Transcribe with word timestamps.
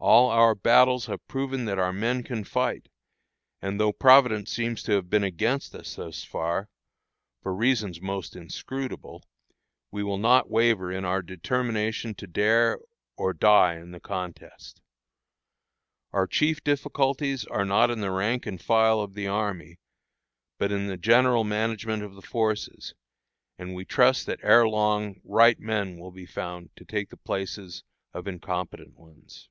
All 0.00 0.30
our 0.30 0.54
battles 0.54 1.06
have 1.06 1.26
proven 1.26 1.64
that 1.64 1.80
our 1.80 1.92
men 1.92 2.22
can 2.22 2.44
fight, 2.44 2.88
and, 3.60 3.80
though 3.80 3.92
Providence 3.92 4.52
seems 4.52 4.80
to 4.84 4.92
have 4.92 5.10
been 5.10 5.24
against 5.24 5.74
us 5.74 5.96
thus 5.96 6.22
far, 6.22 6.68
for 7.42 7.52
reasons 7.52 8.00
most 8.00 8.36
inscrutable, 8.36 9.24
we 9.90 10.04
will 10.04 10.16
not 10.16 10.48
waver 10.48 10.92
in 10.92 11.04
our 11.04 11.20
determination 11.20 12.14
to 12.14 12.28
dare 12.28 12.78
or 13.16 13.32
die 13.34 13.74
in 13.74 13.90
the 13.90 13.98
contest. 13.98 14.80
Our 16.12 16.28
chief 16.28 16.62
difficulties 16.62 17.44
are 17.46 17.64
not 17.64 17.90
in 17.90 18.00
the 18.00 18.12
rank 18.12 18.46
and 18.46 18.60
file 18.62 19.00
of 19.00 19.14
the 19.14 19.26
army, 19.26 19.80
but 20.58 20.70
in 20.70 20.86
the 20.86 20.96
general 20.96 21.42
management 21.42 22.04
of 22.04 22.14
the 22.14 22.22
forces, 22.22 22.94
and 23.58 23.74
we 23.74 23.84
trust 23.84 24.26
that 24.26 24.38
ere 24.44 24.68
long 24.68 25.20
right 25.24 25.58
men 25.58 25.98
will 25.98 26.12
be 26.12 26.24
found 26.24 26.70
to 26.76 26.84
take 26.84 27.10
the 27.10 27.16
places 27.16 27.82
of 28.14 28.28
incompetent 28.28 28.94
ones. 28.94 29.48